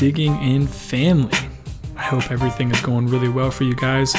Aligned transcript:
Digging 0.00 0.40
In 0.42 0.66
family? 0.66 1.36
I 1.94 2.00
hope 2.00 2.30
everything 2.30 2.70
is 2.70 2.80
going 2.80 3.08
really 3.08 3.28
well 3.28 3.50
for 3.50 3.64
you 3.64 3.74
guys. 3.74 4.14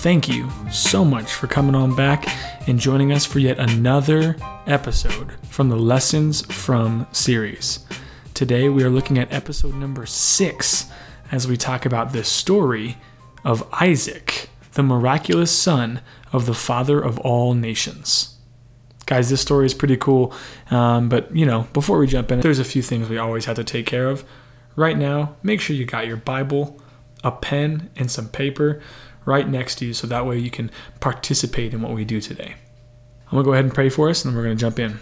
Thank 0.00 0.28
you 0.28 0.50
so 0.72 1.04
much 1.04 1.32
for 1.32 1.46
coming 1.46 1.76
on 1.76 1.94
back 1.94 2.26
and 2.68 2.80
joining 2.80 3.12
us 3.12 3.24
for 3.24 3.38
yet 3.38 3.60
another 3.60 4.34
episode 4.66 5.34
from 5.44 5.68
the 5.68 5.76
Lessons 5.76 6.44
from 6.52 7.06
series. 7.12 7.86
Today 8.34 8.68
we 8.68 8.82
are 8.82 8.90
looking 8.90 9.18
at 9.18 9.32
episode 9.32 9.76
number 9.76 10.04
six 10.04 10.90
as 11.30 11.46
we 11.46 11.56
talk 11.56 11.86
about 11.86 12.12
the 12.12 12.24
story 12.24 12.96
of 13.44 13.64
Isaac, 13.80 14.50
the 14.72 14.82
miraculous 14.82 15.56
son 15.56 16.00
of 16.32 16.46
the 16.46 16.54
father 16.54 17.00
of 17.00 17.20
all 17.20 17.54
nations. 17.54 18.36
Guys, 19.06 19.30
this 19.30 19.40
story 19.40 19.66
is 19.66 19.74
pretty 19.74 19.96
cool, 19.96 20.34
um, 20.72 21.08
but 21.08 21.32
you 21.36 21.46
know, 21.46 21.68
before 21.72 21.98
we 21.98 22.08
jump 22.08 22.32
in, 22.32 22.40
there's 22.40 22.58
a 22.58 22.64
few 22.64 22.82
things 22.82 23.08
we 23.08 23.16
always 23.16 23.44
have 23.44 23.54
to 23.54 23.64
take 23.64 23.86
care 23.86 24.08
of. 24.10 24.24
Right 24.76 24.96
now, 24.96 25.36
make 25.42 25.60
sure 25.60 25.76
you 25.76 25.84
got 25.84 26.06
your 26.06 26.16
Bible, 26.16 26.80
a 27.24 27.30
pen, 27.30 27.90
and 27.96 28.10
some 28.10 28.28
paper 28.28 28.80
right 29.24 29.48
next 29.48 29.76
to 29.76 29.86
you 29.86 29.92
so 29.92 30.06
that 30.06 30.26
way 30.26 30.38
you 30.38 30.50
can 30.50 30.70
participate 31.00 31.74
in 31.74 31.82
what 31.82 31.92
we 31.92 32.04
do 32.04 32.20
today. 32.20 32.54
I'm 33.26 33.32
going 33.32 33.44
to 33.44 33.48
go 33.48 33.52
ahead 33.52 33.64
and 33.64 33.74
pray 33.74 33.88
for 33.88 34.08
us 34.08 34.24
and 34.24 34.32
then 34.32 34.36
we're 34.36 34.44
going 34.44 34.56
to 34.56 34.60
jump 34.60 34.78
in. 34.78 34.98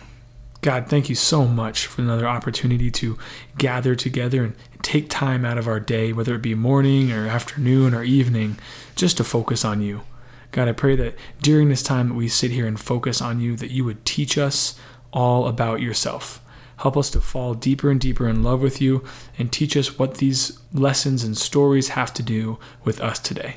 God, 0.60 0.88
thank 0.88 1.08
you 1.08 1.14
so 1.14 1.46
much 1.46 1.86
for 1.86 2.02
another 2.02 2.26
opportunity 2.26 2.90
to 2.90 3.16
gather 3.56 3.94
together 3.94 4.42
and 4.42 4.56
take 4.82 5.08
time 5.08 5.44
out 5.44 5.56
of 5.56 5.68
our 5.68 5.78
day, 5.78 6.12
whether 6.12 6.34
it 6.34 6.42
be 6.42 6.54
morning 6.54 7.12
or 7.12 7.28
afternoon 7.28 7.94
or 7.94 8.02
evening, 8.02 8.58
just 8.96 9.16
to 9.18 9.24
focus 9.24 9.64
on 9.64 9.80
you. 9.80 10.02
God, 10.50 10.66
I 10.66 10.72
pray 10.72 10.96
that 10.96 11.14
during 11.40 11.68
this 11.68 11.82
time 11.82 12.08
that 12.08 12.14
we 12.14 12.26
sit 12.26 12.50
here 12.50 12.66
and 12.66 12.78
focus 12.78 13.22
on 13.22 13.40
you, 13.40 13.54
that 13.56 13.70
you 13.70 13.84
would 13.84 14.04
teach 14.04 14.36
us 14.36 14.78
all 15.12 15.46
about 15.46 15.80
yourself. 15.80 16.40
Help 16.78 16.96
us 16.96 17.10
to 17.10 17.20
fall 17.20 17.54
deeper 17.54 17.90
and 17.90 18.00
deeper 18.00 18.28
in 18.28 18.42
love 18.42 18.60
with 18.62 18.80
you 18.80 19.04
and 19.38 19.52
teach 19.52 19.76
us 19.76 19.98
what 19.98 20.16
these 20.16 20.58
lessons 20.72 21.24
and 21.24 21.36
stories 21.36 21.90
have 21.90 22.12
to 22.14 22.22
do 22.22 22.58
with 22.84 23.00
us 23.00 23.18
today. 23.18 23.56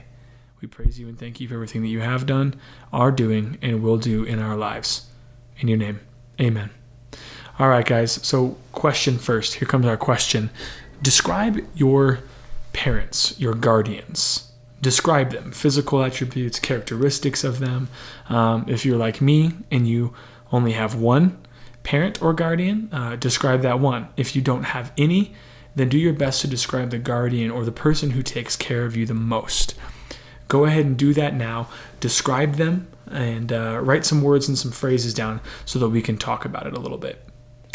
We 0.61 0.67
praise 0.67 0.99
you 0.99 1.07
and 1.07 1.17
thank 1.17 1.39
you 1.39 1.47
for 1.47 1.55
everything 1.55 1.81
that 1.81 1.87
you 1.87 2.01
have 2.01 2.25
done, 2.25 2.59
are 2.93 3.11
doing, 3.11 3.57
and 3.61 3.81
will 3.81 3.97
do 3.97 4.23
in 4.23 4.39
our 4.39 4.55
lives. 4.55 5.07
In 5.57 5.67
your 5.67 5.77
name, 5.77 5.99
amen. 6.39 6.69
All 7.57 7.69
right, 7.69 7.85
guys. 7.85 8.13
So, 8.25 8.57
question 8.71 9.17
first. 9.17 9.55
Here 9.55 9.67
comes 9.67 9.85
our 9.85 9.97
question. 9.97 10.49
Describe 11.01 11.59
your 11.75 12.19
parents, 12.73 13.39
your 13.39 13.53
guardians 13.53 14.51
describe 14.81 15.31
them 15.31 15.51
physical 15.51 16.03
attributes 16.03 16.59
characteristics 16.59 17.43
of 17.43 17.59
them 17.59 17.87
um, 18.29 18.65
if 18.67 18.85
you're 18.85 18.97
like 18.97 19.21
me 19.21 19.53
and 19.69 19.87
you 19.87 20.13
only 20.51 20.71
have 20.73 20.95
one 20.95 21.37
parent 21.83 22.21
or 22.21 22.33
guardian 22.33 22.89
uh, 22.91 23.15
describe 23.15 23.61
that 23.61 23.79
one 23.79 24.07
if 24.17 24.35
you 24.35 24.41
don't 24.41 24.63
have 24.63 24.91
any 24.97 25.33
then 25.75 25.89
do 25.89 25.97
your 25.97 26.13
best 26.13 26.41
to 26.41 26.47
describe 26.47 26.89
the 26.89 26.99
guardian 26.99 27.49
or 27.49 27.63
the 27.63 27.71
person 27.71 28.11
who 28.11 28.21
takes 28.21 28.55
care 28.55 28.85
of 28.85 28.95
you 28.95 29.05
the 29.05 29.13
most 29.13 29.75
go 30.47 30.65
ahead 30.65 30.85
and 30.85 30.97
do 30.97 31.13
that 31.13 31.33
now 31.33 31.67
describe 31.99 32.55
them 32.55 32.87
and 33.07 33.51
uh, 33.51 33.79
write 33.81 34.05
some 34.05 34.21
words 34.21 34.47
and 34.47 34.57
some 34.57 34.71
phrases 34.71 35.13
down 35.13 35.41
so 35.65 35.79
that 35.79 35.89
we 35.89 36.01
can 36.01 36.17
talk 36.17 36.45
about 36.45 36.67
it 36.67 36.73
a 36.73 36.79
little 36.79 36.97
bit 36.97 37.25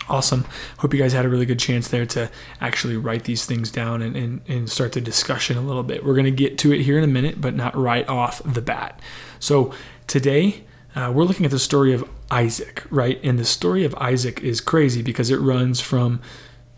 Awesome. 0.09 0.45
Hope 0.79 0.95
you 0.95 1.01
guys 1.01 1.13
had 1.13 1.25
a 1.25 1.29
really 1.29 1.47
good 1.47 1.59
chance 1.59 1.89
there 1.89 2.07
to 2.07 2.31
actually 2.61 2.97
write 2.97 3.25
these 3.25 3.45
things 3.45 3.73
down 3.73 4.03
and, 4.03 4.17
and, 4.17 4.41
and 4.47 4.71
start 4.71 4.93
the 4.93 5.01
discussion 5.01 5.57
a 5.57 5.61
little 5.61 5.83
bit. 5.83 6.05
We're 6.05 6.15
going 6.15 6.27
to 6.27 6.31
get 6.31 6.59
to 6.59 6.73
it 6.73 6.83
here 6.83 6.97
in 6.97 7.03
a 7.03 7.09
minute, 7.09 7.41
but 7.41 7.57
not 7.57 7.77
right 7.77 8.09
off 8.09 8.41
the 8.45 8.63
bat. 8.63 9.01
So 9.41 9.75
today, 10.07 10.65
uh, 10.97 11.13
we're 11.15 11.25
looking 11.25 11.45
at 11.45 11.53
the 11.53 11.59
story 11.59 11.93
of 11.93 12.09
Isaac, 12.31 12.83
right? 12.91 13.21
And 13.23 13.39
the 13.39 13.45
story 13.45 13.85
of 13.85 13.95
Isaac 13.97 14.41
is 14.41 14.63
crazy 14.63 15.03
because 15.03 15.31
it 15.31 15.37
runs 15.37 15.79
from 15.79 16.23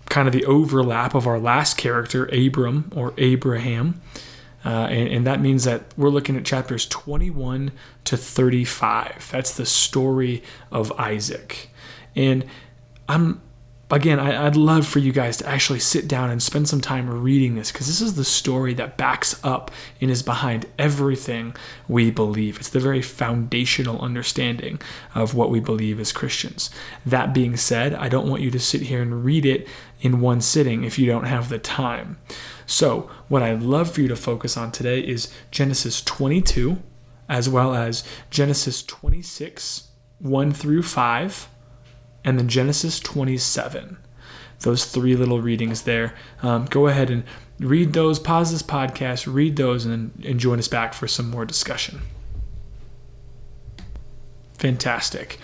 kind 0.08 0.26
of 0.26 0.32
the 0.32 0.44
overlap 0.44 1.14
of 1.14 1.26
our 1.26 1.38
last 1.38 1.76
character, 1.76 2.26
Abram 2.26 2.90
or 2.94 3.14
Abraham. 3.16 4.00
Uh, 4.64 4.88
and, 4.90 5.08
and, 5.08 5.26
that 5.26 5.40
means 5.40 5.62
that 5.64 5.94
we're 5.96 6.08
looking 6.08 6.36
at 6.36 6.44
chapters 6.44 6.84
21 6.86 7.70
to 8.04 8.16
35. 8.16 9.28
That's 9.30 9.56
the 9.56 9.64
story 9.64 10.42
of 10.72 10.90
Isaac. 10.98 11.70
And 12.16 12.44
I'm 13.08 13.40
again, 13.90 14.18
I, 14.20 14.44
would 14.44 14.56
love 14.56 14.86
for 14.86 14.98
you 14.98 15.12
guys 15.12 15.38
to 15.38 15.48
actually 15.48 15.80
sit 15.80 16.06
down 16.06 16.30
and 16.30 16.42
spend 16.42 16.68
some 16.68 16.80
time 16.80 17.08
reading 17.08 17.54
this 17.54 17.72
because 17.72 17.86
this 17.86 18.00
is 18.00 18.14
the 18.14 18.24
story 18.24 18.74
that 18.74 18.96
backs 18.96 19.38
up 19.42 19.70
and 20.00 20.10
is 20.10 20.22
behind 20.22 20.66
everything 20.78 21.54
we 21.88 22.10
believe. 22.10 22.58
It's 22.58 22.68
the 22.68 22.80
very 22.80 23.00
foundational 23.00 24.00
understanding 24.00 24.80
of 25.14 25.34
what 25.34 25.50
we 25.50 25.60
believe 25.60 25.98
as 26.00 26.12
Christians. 26.12 26.70
That 27.06 27.32
being 27.32 27.56
said, 27.56 27.94
I 27.94 28.08
don't 28.08 28.28
want 28.28 28.42
you 28.42 28.50
to 28.50 28.60
sit 28.60 28.82
here 28.82 29.00
and 29.00 29.24
read 29.24 29.46
it 29.46 29.66
in 30.00 30.20
one 30.20 30.40
sitting 30.40 30.84
if 30.84 30.98
you 30.98 31.06
don't 31.06 31.24
have 31.24 31.48
the 31.48 31.58
time. 31.58 32.18
So, 32.66 33.10
what 33.28 33.42
I'd 33.42 33.62
love 33.62 33.90
for 33.90 34.02
you 34.02 34.08
to 34.08 34.16
focus 34.16 34.56
on 34.56 34.70
today 34.70 35.00
is 35.00 35.32
Genesis 35.50 36.02
22 36.02 36.82
as 37.28 37.48
well 37.48 37.74
as 37.74 38.04
Genesis 38.30 38.82
26, 38.82 39.88
1 40.18 40.52
through 40.52 40.82
5 40.82 41.48
and 42.24 42.38
then 42.38 42.48
Genesis 42.48 43.00
27. 43.00 43.98
Those 44.60 44.84
three 44.84 45.14
little 45.14 45.40
readings 45.40 45.82
there. 45.82 46.14
Um, 46.42 46.66
go 46.66 46.88
ahead 46.88 47.10
and 47.10 47.24
read 47.60 47.92
those, 47.92 48.18
pause 48.18 48.50
this 48.50 48.62
podcast, 48.62 49.32
read 49.32 49.56
those, 49.56 49.84
and, 49.84 50.12
and 50.24 50.40
join 50.40 50.58
us 50.58 50.68
back 50.68 50.94
for 50.94 51.06
some 51.06 51.30
more 51.30 51.44
discussion. 51.44 52.00
Fantastic. 54.58 55.38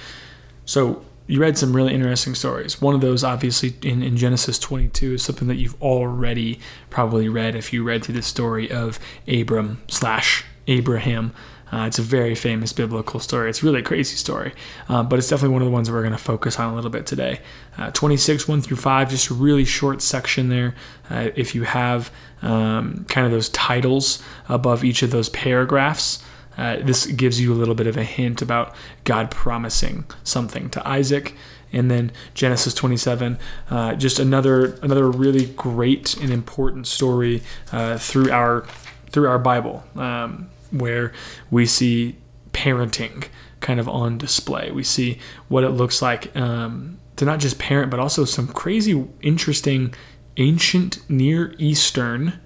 So, 0.64 1.04
you 1.26 1.40
read 1.40 1.56
some 1.56 1.74
really 1.74 1.94
interesting 1.94 2.34
stories. 2.34 2.82
One 2.82 2.94
of 2.94 3.00
those, 3.00 3.24
obviously, 3.24 3.74
in, 3.82 4.02
in 4.02 4.16
Genesis 4.16 4.58
22, 4.58 5.14
is 5.14 5.22
something 5.22 5.48
that 5.48 5.56
you've 5.56 5.80
already 5.80 6.60
probably 6.90 7.28
read 7.28 7.54
if 7.54 7.72
you 7.72 7.82
read 7.82 8.04
through 8.04 8.16
the 8.16 8.22
story 8.22 8.70
of 8.70 8.98
Abram 9.26 9.80
slash 9.88 10.44
Abraham 10.66 11.32
uh, 11.74 11.86
it's 11.86 11.98
a 11.98 12.02
very 12.02 12.36
famous 12.36 12.72
biblical 12.72 13.18
story. 13.18 13.50
It's 13.50 13.64
really 13.64 13.80
a 13.80 13.82
crazy 13.82 14.14
story, 14.14 14.52
uh, 14.88 15.02
but 15.02 15.18
it's 15.18 15.28
definitely 15.28 15.54
one 15.54 15.62
of 15.62 15.66
the 15.66 15.72
ones 15.72 15.88
that 15.88 15.94
we're 15.94 16.02
going 16.02 16.12
to 16.12 16.18
focus 16.18 16.56
on 16.60 16.72
a 16.72 16.74
little 16.76 16.90
bit 16.90 17.04
today. 17.04 17.40
Uh, 17.76 17.90
26, 17.90 18.46
1 18.46 18.62
through 18.62 18.76
5, 18.76 19.10
just 19.10 19.28
a 19.30 19.34
really 19.34 19.64
short 19.64 20.00
section 20.00 20.50
there. 20.50 20.76
Uh, 21.10 21.30
if 21.34 21.52
you 21.52 21.64
have 21.64 22.12
um, 22.42 23.04
kind 23.08 23.26
of 23.26 23.32
those 23.32 23.48
titles 23.48 24.22
above 24.48 24.84
each 24.84 25.02
of 25.02 25.10
those 25.10 25.28
paragraphs, 25.30 26.22
uh, 26.56 26.76
this 26.76 27.06
gives 27.06 27.40
you 27.40 27.52
a 27.52 27.56
little 27.56 27.74
bit 27.74 27.88
of 27.88 27.96
a 27.96 28.04
hint 28.04 28.40
about 28.40 28.72
God 29.02 29.32
promising 29.32 30.04
something 30.22 30.70
to 30.70 30.88
Isaac 30.88 31.34
and 31.72 31.90
then 31.90 32.12
Genesis 32.34 32.72
27, 32.72 33.36
uh, 33.68 33.96
just 33.96 34.20
another 34.20 34.74
another 34.74 35.10
really 35.10 35.46
great 35.46 36.16
and 36.18 36.32
important 36.32 36.86
story 36.86 37.42
uh, 37.72 37.98
through 37.98 38.30
our 38.30 38.64
through 39.10 39.28
our 39.28 39.40
Bible. 39.40 39.82
Um, 39.96 40.50
where 40.74 41.12
we 41.50 41.66
see 41.66 42.16
parenting 42.52 43.28
kind 43.60 43.80
of 43.80 43.88
on 43.88 44.18
display. 44.18 44.70
We 44.70 44.84
see 44.84 45.18
what 45.48 45.64
it 45.64 45.70
looks 45.70 46.02
like 46.02 46.34
um, 46.36 46.98
to 47.16 47.24
not 47.24 47.40
just 47.40 47.58
parent, 47.58 47.90
but 47.90 48.00
also 48.00 48.24
some 48.24 48.48
crazy, 48.48 49.06
interesting, 49.22 49.94
ancient 50.36 51.08
Near 51.08 51.54
Eastern 51.58 52.40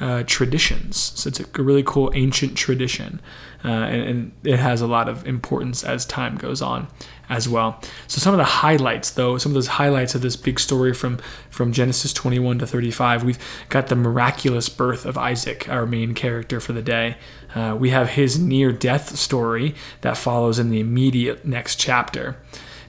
uh, 0.00 0.22
traditions. 0.26 0.96
So 0.96 1.28
it's 1.28 1.40
a 1.40 1.62
really 1.62 1.82
cool 1.82 2.10
ancient 2.14 2.56
tradition, 2.56 3.20
uh, 3.62 3.68
and, 3.68 4.02
and, 4.02 4.32
it 4.42 4.58
has 4.58 4.80
a 4.80 4.86
lot 4.86 5.08
of 5.08 5.26
importance 5.26 5.84
as 5.84 6.06
time 6.06 6.36
goes 6.36 6.62
on 6.62 6.88
as 7.28 7.46
well. 7.46 7.78
So 8.06 8.18
some 8.18 8.32
of 8.32 8.38
the 8.38 8.44
highlights, 8.44 9.10
though, 9.10 9.36
some 9.36 9.52
of 9.52 9.54
those 9.54 9.66
highlights 9.66 10.14
of 10.14 10.22
this 10.22 10.36
big 10.36 10.58
story 10.58 10.94
from 10.94 11.18
from 11.50 11.72
Genesis 11.72 12.14
21 12.14 12.60
to 12.60 12.66
35, 12.66 13.24
we've 13.24 13.38
got 13.68 13.88
the 13.88 13.96
miraculous 13.96 14.70
birth 14.70 15.04
of 15.04 15.18
Isaac, 15.18 15.68
our 15.68 15.84
main 15.84 16.14
character 16.14 16.60
for 16.60 16.72
the 16.72 16.82
day. 16.82 17.16
Uh, 17.54 17.76
we 17.78 17.90
have 17.90 18.10
his 18.10 18.38
near 18.38 18.72
death 18.72 19.16
story 19.16 19.74
that 20.00 20.16
follows 20.16 20.58
in 20.58 20.70
the 20.70 20.80
immediate 20.80 21.44
next 21.44 21.76
chapter. 21.76 22.36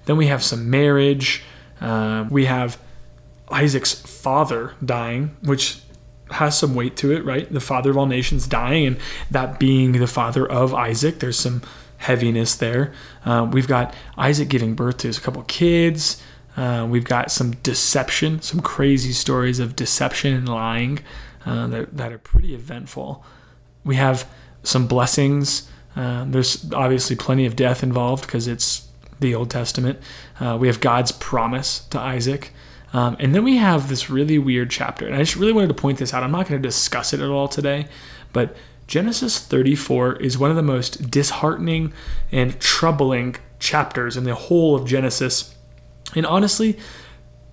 Then 0.06 0.16
we 0.16 0.28
have 0.28 0.44
some 0.44 0.70
marriage. 0.70 1.44
Uh, 1.82 2.26
we 2.30 2.46
have 2.46 2.80
Isaac's 3.50 3.94
father 3.94 4.74
dying, 4.84 5.36
which 5.44 5.82
has 6.32 6.58
some 6.58 6.76
weight 6.76 6.96
to 6.98 7.12
it, 7.12 7.24
right? 7.26 7.52
The 7.52 7.60
father 7.60 7.92
of 7.92 7.98
all 7.98 8.06
nations 8.06 8.48
dying, 8.48 8.86
and 8.86 8.98
that 9.30 9.60
being 9.60 9.94
the 9.94 10.08
father 10.08 10.50
of 10.50 10.74
Isaac. 10.74 11.20
There's 11.20 11.40
some 11.40 11.62
heaviness 11.98 12.56
there. 12.56 12.94
Uh, 13.26 13.48
we've 13.52 13.68
got 13.68 13.94
Isaac 14.18 14.50
giving 14.50 14.74
birth 14.74 14.98
to 15.00 15.10
a 15.10 15.14
couple 15.14 15.44
kids. 15.44 16.22
Uh, 16.58 16.86
we've 16.90 17.06
got 17.06 17.32
some 17.32 17.52
deception, 17.58 18.42
some 18.42 18.60
crazy 18.60 19.14
stories 19.14 19.60
of 19.60 19.76
deception 19.76 20.34
and 20.34 20.50
lying 20.50 21.00
uh, 21.46 21.68
that, 21.68 21.96
that 21.96 22.12
are 22.12 22.18
pretty 22.18 22.54
eventful. 22.54 23.24
We 23.84 23.96
have 23.96 24.28
some 24.64 24.88
blessings. 24.88 25.70
Uh, 25.96 26.26
there's 26.28 26.72
obviously 26.74 27.16
plenty 27.16 27.46
of 27.46 27.56
death 27.56 27.84
involved 27.84 28.26
because 28.26 28.48
it's 28.48 28.88
the 29.20 29.36
Old 29.36 29.50
Testament. 29.50 30.00
Uh, 30.40 30.58
we 30.60 30.68
have 30.68 30.82
God's 30.82 31.12
promise 31.12 31.80
to 31.90 32.00
Isaac. 32.00 32.52
Um, 32.94 33.16
and 33.20 33.34
then 33.34 33.44
we 33.44 33.58
have 33.58 33.90
this 33.90 34.10
really 34.10 34.38
weird 34.38 34.70
chapter. 34.70 35.06
And 35.06 35.16
I 35.16 35.20
just 35.20 35.36
really 35.36 35.54
wanted 35.54 35.68
to 35.68 35.74
point 35.74 35.98
this 36.00 36.14
out. 36.14 36.24
I'm 36.24 36.32
not 36.32 36.48
going 36.48 36.62
to 36.62 36.68
discuss 36.68 37.14
it 37.14 37.20
at 37.20 37.30
all 37.30 37.48
today, 37.48 37.88
but 38.34 38.56
Genesis 38.88 39.40
34 39.40 40.18
is 40.18 40.38
one 40.38 40.50
of 40.50 40.58
the 40.58 40.64
most 40.64 41.10
disheartening 41.10 41.94
and 42.32 42.60
troubling 42.60 43.38
chapters 43.60 44.18
in 44.18 44.26
the 44.26 44.36
whole 44.36 44.76
of 44.76 44.86
Genesis. 44.86 45.56
And 46.16 46.26
honestly, 46.26 46.78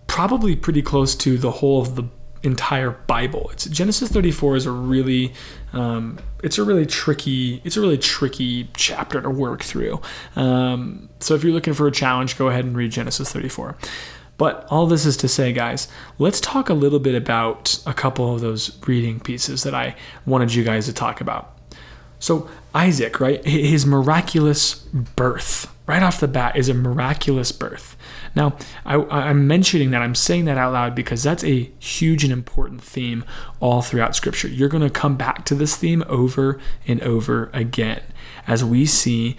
probably 0.08 0.56
pretty 0.56 0.82
close 0.82 1.14
to 1.14 1.38
the 1.38 1.52
whole 1.52 1.80
of 1.80 1.94
the 1.94 2.04
entire 2.42 2.90
Bible. 2.90 3.50
It's 3.52 3.66
Genesis 3.66 4.10
34 4.10 4.56
is 4.56 4.66
a 4.66 4.70
really 4.70 5.32
um, 5.72 6.18
it's 6.42 6.56
a 6.56 6.64
really 6.64 6.86
tricky 6.86 7.60
it's 7.64 7.76
a 7.76 7.80
really 7.80 7.98
tricky 7.98 8.68
chapter 8.74 9.20
to 9.20 9.30
work 9.30 9.62
through. 9.62 10.00
Um, 10.36 11.08
so 11.20 11.34
if 11.34 11.44
you're 11.44 11.52
looking 11.52 11.74
for 11.74 11.86
a 11.86 11.92
challenge, 11.92 12.38
go 12.38 12.48
ahead 12.48 12.64
and 12.64 12.76
read 12.76 12.92
Genesis 12.92 13.32
34. 13.32 13.76
But 14.38 14.66
all 14.70 14.86
this 14.86 15.04
is 15.04 15.16
to 15.18 15.28
say, 15.28 15.52
guys, 15.52 15.88
let's 16.18 16.40
talk 16.40 16.70
a 16.70 16.74
little 16.74 17.00
bit 17.00 17.14
about 17.14 17.82
a 17.84 17.92
couple 17.92 18.34
of 18.34 18.40
those 18.40 18.78
reading 18.86 19.20
pieces 19.20 19.64
that 19.64 19.74
I 19.74 19.96
wanted 20.24 20.54
you 20.54 20.64
guys 20.64 20.86
to 20.86 20.92
talk 20.92 21.20
about. 21.20 21.58
So, 22.20 22.48
Isaac, 22.74 23.20
right, 23.20 23.44
his 23.44 23.86
miraculous 23.86 24.74
birth, 24.74 25.72
right 25.86 26.02
off 26.02 26.20
the 26.20 26.28
bat, 26.28 26.56
is 26.56 26.68
a 26.68 26.74
miraculous 26.74 27.52
birth. 27.52 27.96
Now, 28.34 28.56
I, 28.84 29.30
am 29.30 29.46
mentioning 29.46 29.90
that, 29.90 30.02
I'm 30.02 30.14
saying 30.14 30.44
that 30.46 30.58
out 30.58 30.72
loud 30.72 30.94
because 30.94 31.22
that's 31.22 31.44
a 31.44 31.70
huge 31.78 32.24
and 32.24 32.32
important 32.32 32.82
theme 32.82 33.24
all 33.60 33.82
throughout 33.82 34.14
Scripture. 34.16 34.48
You're 34.48 34.68
going 34.68 34.82
to 34.82 34.90
come 34.90 35.16
back 35.16 35.44
to 35.46 35.54
this 35.54 35.76
theme 35.76 36.04
over 36.08 36.60
and 36.86 37.00
over 37.02 37.50
again 37.52 38.02
as 38.46 38.64
we 38.64 38.86
see 38.86 39.36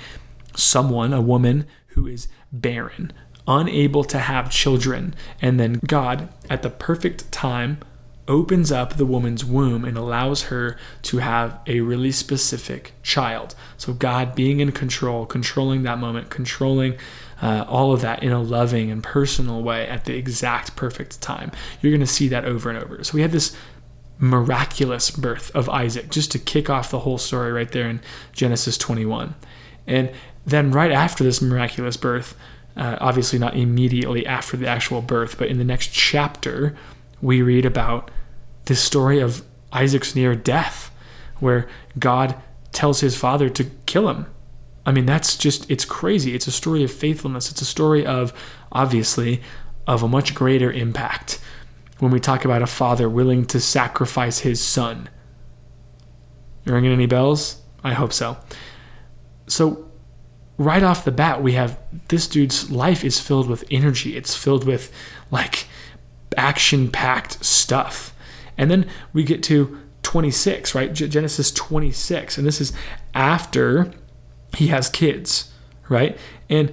someone, 0.55 1.13
a 1.13 1.21
woman, 1.21 1.65
who 1.87 2.07
is 2.07 2.27
barren, 2.51 3.11
unable 3.49 4.03
to 4.05 4.19
have 4.19 4.51
children. 4.51 5.15
And 5.41 5.59
then 5.59 5.81
God, 5.85 6.29
at 6.49 6.61
the 6.61 6.69
perfect 6.69 7.29
time, 7.31 7.79
opens 8.27 8.71
up 8.71 8.95
the 8.95 9.07
woman's 9.07 9.43
womb 9.43 9.83
and 9.83 9.97
allows 9.97 10.43
her 10.43 10.77
to 11.01 11.17
have 11.17 11.59
a 11.65 11.81
really 11.81 12.11
specific 12.11 12.93
child. 13.01 13.55
So, 13.75 13.91
God 13.91 14.35
being 14.35 14.59
in 14.59 14.71
control, 14.71 15.25
controlling 15.25 15.81
that 15.83 15.97
moment, 15.97 16.29
controlling 16.29 16.95
uh, 17.41 17.65
all 17.67 17.91
of 17.91 18.01
that 18.01 18.21
in 18.21 18.31
a 18.31 18.41
loving 18.41 18.91
and 18.91 19.03
personal 19.03 19.63
way 19.63 19.87
at 19.87 20.05
the 20.05 20.15
exact 20.15 20.75
perfect 20.75 21.19
time. 21.21 21.51
You're 21.81 21.91
going 21.91 22.01
to 22.01 22.07
see 22.07 22.27
that 22.27 22.45
over 22.45 22.69
and 22.69 22.77
over. 22.77 23.03
So, 23.03 23.15
we 23.15 23.23
have 23.23 23.31
this 23.31 23.57
miraculous 24.19 25.09
birth 25.09 25.49
of 25.55 25.67
Isaac 25.67 26.11
just 26.11 26.31
to 26.33 26.39
kick 26.39 26.69
off 26.69 26.91
the 26.91 26.99
whole 26.99 27.17
story 27.17 27.51
right 27.51 27.71
there 27.71 27.89
in 27.89 27.99
Genesis 28.31 28.77
21. 28.77 29.33
And 29.87 30.11
then, 30.45 30.69
right 30.69 30.91
after 30.91 31.23
this 31.23 31.41
miraculous 31.41 31.97
birth, 31.97 32.37
uh, 32.79 32.97
obviously, 33.01 33.37
not 33.37 33.57
immediately 33.57 34.25
after 34.25 34.55
the 34.55 34.65
actual 34.65 35.01
birth, 35.01 35.37
but 35.37 35.49
in 35.49 35.57
the 35.57 35.65
next 35.65 35.87
chapter, 35.87 36.77
we 37.21 37.41
read 37.41 37.65
about 37.65 38.09
this 38.65 38.81
story 38.81 39.19
of 39.19 39.43
Isaac's 39.73 40.15
near 40.15 40.33
death, 40.33 40.89
where 41.39 41.67
God 41.99 42.35
tells 42.71 43.01
his 43.01 43.17
father 43.17 43.49
to 43.49 43.65
kill 43.85 44.07
him. 44.09 44.27
I 44.85 44.93
mean, 44.93 45.05
that's 45.05 45.35
just, 45.35 45.69
it's 45.69 45.83
crazy. 45.83 46.33
It's 46.33 46.47
a 46.47 46.51
story 46.51 46.83
of 46.85 46.91
faithfulness. 46.91 47.51
It's 47.51 47.61
a 47.61 47.65
story 47.65 48.05
of, 48.05 48.31
obviously, 48.71 49.41
of 49.85 50.01
a 50.01 50.07
much 50.07 50.33
greater 50.33 50.71
impact 50.71 51.41
when 51.99 52.11
we 52.11 52.19
talk 52.21 52.45
about 52.45 52.61
a 52.61 52.67
father 52.67 53.09
willing 53.09 53.43
to 53.47 53.59
sacrifice 53.59 54.39
his 54.39 54.63
son. 54.63 55.09
Ringing 56.63 56.93
any 56.93 57.07
bells? 57.07 57.61
I 57.83 57.93
hope 57.93 58.13
so. 58.13 58.37
So, 59.47 59.88
right 60.59 60.83
off 60.83 61.06
the 61.06 61.11
bat, 61.11 61.41
we 61.41 61.53
have 61.53 61.79
this 62.09 62.27
dude's 62.27 62.69
life 62.69 63.03
is 63.03 63.19
filled 63.19 63.50
with 63.50 63.63
energy. 63.71 64.15
It's 64.15 64.35
filled 64.35 64.65
with 64.65 64.94
like 65.31 65.65
action 66.38 66.91
packed 66.91 67.44
stuff. 67.44 68.13
And 68.57 68.69
then 68.69 68.88
we 69.13 69.23
get 69.23 69.41
to 69.44 69.79
26, 70.03 70.75
right? 70.75 70.94
Genesis 70.94 71.50
26. 71.51 72.38
And 72.38 72.45
this 72.45 72.59
is 72.59 72.73
after 73.13 73.91
he 74.56 74.67
has 74.67 74.89
kids, 74.89 75.51
right? 75.88 76.17
And 76.50 76.71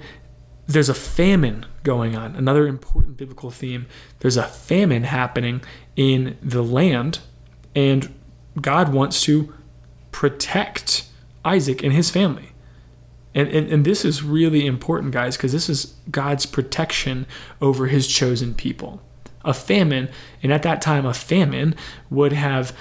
there's 0.67 0.89
a 0.89 0.93
famine 0.93 1.65
going 1.83 2.15
on. 2.17 2.35
Another 2.35 2.67
important 2.67 3.15
biblical 3.15 3.51
theme. 3.51 3.87
There's 4.19 4.35
a 4.35 4.43
famine 4.43 5.03
happening 5.03 5.61
in 5.95 6.37
the 6.41 6.61
land, 6.61 7.19
and 7.73 8.13
God 8.59 8.91
wants 8.91 9.21
to 9.23 9.53
protect 10.11 11.07
Isaac 11.45 11.83
and 11.83 11.93
his 11.93 12.09
family. 12.09 12.51
And, 13.37 13.49
and, 13.49 13.71
and 13.71 13.85
this 13.85 14.03
is 14.03 14.23
really 14.23 14.65
important, 14.65 15.11
guys, 15.11 15.37
because 15.37 15.51
this 15.51 15.69
is 15.69 15.93
God's 16.09 16.47
protection 16.47 17.27
over 17.61 17.85
his 17.85 18.07
chosen 18.07 18.55
people. 18.55 18.99
A 19.45 19.53
famine, 19.53 20.09
and 20.41 20.51
at 20.51 20.63
that 20.63 20.81
time, 20.81 21.05
a 21.05 21.13
famine 21.13 21.75
would 22.09 22.33
have 22.33 22.75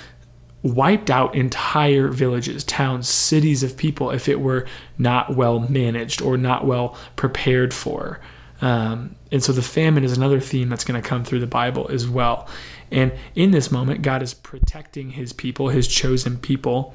wiped 0.62 1.11
out 1.11 1.35
entire 1.35 2.08
villages, 2.08 2.64
towns, 2.64 3.06
cities 3.06 3.62
of 3.62 3.76
people 3.76 4.11
if 4.11 4.31
it 4.31 4.41
were 4.41 4.67
not 4.97 5.37
well 5.37 5.58
managed 5.58 6.23
or 6.23 6.38
not 6.38 6.64
well 6.64 6.97
prepared 7.17 7.75
for. 7.75 8.19
Um, 8.62 9.14
and 9.31 9.44
so 9.44 9.53
the 9.53 9.61
famine 9.61 10.05
is 10.05 10.17
another 10.17 10.41
theme 10.41 10.70
that's 10.70 10.85
going 10.85 11.00
to 11.00 11.06
come 11.06 11.23
through 11.23 11.41
the 11.41 11.47
Bible 11.47 11.87
as 11.91 12.08
well. 12.08 12.49
And 12.91 13.12
in 13.35 13.50
this 13.50 13.70
moment, 13.70 14.00
God 14.00 14.23
is 14.23 14.32
protecting 14.32 15.11
his 15.11 15.35
people, 15.35 15.69
his 15.69 15.87
chosen 15.87 16.38
people, 16.38 16.94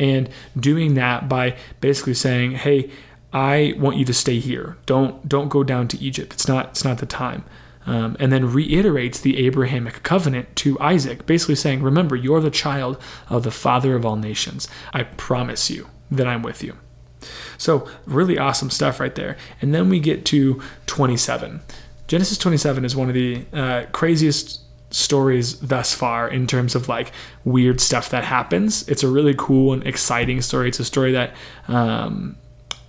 and 0.00 0.28
doing 0.58 0.94
that 0.94 1.28
by 1.28 1.56
basically 1.80 2.14
saying, 2.14 2.52
"Hey, 2.52 2.90
I 3.32 3.74
want 3.78 3.98
you 3.98 4.04
to 4.06 4.14
stay 4.14 4.40
here. 4.40 4.76
Don't 4.86 5.28
don't 5.28 5.48
go 5.48 5.62
down 5.62 5.86
to 5.88 5.98
Egypt. 6.02 6.32
It's 6.32 6.48
not 6.48 6.70
it's 6.70 6.84
not 6.84 6.98
the 6.98 7.06
time." 7.06 7.44
Um, 7.86 8.16
and 8.20 8.30
then 8.32 8.52
reiterates 8.52 9.20
the 9.20 9.46
Abrahamic 9.46 10.02
covenant 10.02 10.54
to 10.56 10.78
Isaac, 10.80 11.26
basically 11.26 11.54
saying, 11.54 11.82
"Remember, 11.82 12.16
you're 12.16 12.40
the 12.40 12.50
child 12.50 13.00
of 13.28 13.44
the 13.44 13.50
Father 13.50 13.94
of 13.94 14.04
all 14.04 14.16
nations. 14.16 14.68
I 14.92 15.04
promise 15.04 15.70
you 15.70 15.88
that 16.10 16.26
I'm 16.26 16.42
with 16.42 16.62
you." 16.64 16.76
So 17.58 17.86
really 18.06 18.38
awesome 18.38 18.70
stuff 18.70 19.00
right 19.00 19.14
there. 19.14 19.36
And 19.60 19.74
then 19.74 19.88
we 19.88 20.00
get 20.00 20.24
to 20.26 20.60
27. 20.86 21.60
Genesis 22.06 22.38
27 22.38 22.84
is 22.84 22.96
one 22.96 23.08
of 23.08 23.14
the 23.14 23.44
uh, 23.52 23.84
craziest 23.92 24.60
stories 24.90 25.58
thus 25.60 25.94
far 25.94 26.28
in 26.28 26.46
terms 26.46 26.74
of 26.74 26.88
like 26.88 27.12
weird 27.44 27.80
stuff 27.80 28.10
that 28.10 28.24
happens. 28.24 28.88
It's 28.88 29.02
a 29.02 29.08
really 29.08 29.34
cool 29.36 29.72
and 29.72 29.86
exciting 29.86 30.40
story. 30.42 30.68
It's 30.68 30.80
a 30.80 30.84
story 30.84 31.12
that 31.12 31.34
um, 31.68 32.36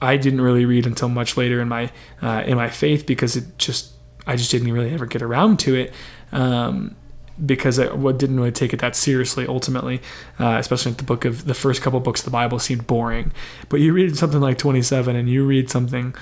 I 0.02 0.18
didn't 0.18 0.42
really 0.42 0.66
read 0.66 0.88
until 0.88 1.10
much 1.10 1.38
later 1.38 1.62
in 1.62 1.68
my 1.68 1.92
uh, 2.22 2.44
in 2.46 2.58
my 2.58 2.70
faith 2.70 3.06
because 3.06 3.36
it 3.36 3.58
just 3.58 3.94
I 4.26 4.36
just 4.36 4.52
didn't 4.52 4.72
really 4.72 4.94
ever 4.94 5.06
get 5.06 5.22
around 5.22 5.60
to 5.60 5.76
it. 5.76 5.94
Um, 6.32 6.96
because 7.44 7.80
I 7.80 7.88
didn't 7.88 8.38
really 8.38 8.52
take 8.52 8.74
it 8.74 8.80
that 8.82 8.96
seriously 8.96 9.48
ultimately, 9.48 10.02
uh, 10.40 10.58
especially 10.60 10.92
the 10.92 11.04
book 11.04 11.26
of 11.26 11.46
the 11.46 11.56
first 11.56 11.82
couple 11.82 12.00
books 12.00 12.22
of 12.22 12.26
the 12.26 12.32
Bible 12.32 12.60
seemed 12.60 12.86
boring. 12.86 13.32
But 13.68 13.80
you 13.80 13.94
read 13.94 14.16
something 14.16 14.42
like 14.42 14.60
27 14.60 15.16
and 15.16 15.28
you 15.28 15.46
read 15.46 15.70
something 15.70 16.14